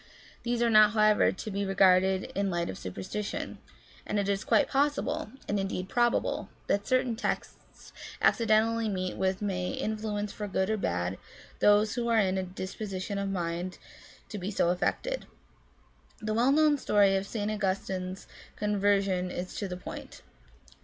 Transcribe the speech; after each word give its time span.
These 0.41 0.63
are 0.63 0.69
not, 0.71 0.93
however, 0.93 1.31
to 1.31 1.51
be 1.51 1.63
regarded 1.63 2.23
in 2.33 2.47
the 2.47 2.51
light 2.51 2.71
of 2.71 2.77
superstition, 2.79 3.59
and 4.03 4.17
it 4.17 4.27
is 4.27 4.43
quite 4.43 4.67
possible, 4.67 5.29
and 5.47 5.59
indeed 5.59 5.89
probable, 5.89 6.49
that 6.65 6.87
certain 6.87 7.15
texts 7.15 7.93
accidentally 8.19 8.89
met 8.89 9.15
with 9.15 9.43
may 9.43 9.69
influence 9.69 10.33
for 10.33 10.47
good 10.47 10.71
or 10.71 10.77
bad 10.77 11.19
those 11.59 11.93
who 11.93 12.07
are 12.07 12.17
in 12.17 12.39
a 12.39 12.41
disposition 12.41 13.19
of 13.19 13.29
mind 13.29 13.77
to 14.29 14.39
be 14.39 14.49
so 14.49 14.69
affected. 14.69 15.27
The 16.19 16.33
well 16.33 16.51
known 16.51 16.79
story 16.79 17.15
of 17.15 17.27
St. 17.27 17.51
Augustine's 17.51 18.25
conver 18.59 19.03
sion 19.03 19.29
is 19.29 19.53
to 19.57 19.67
the 19.67 19.77
point. 19.77 20.23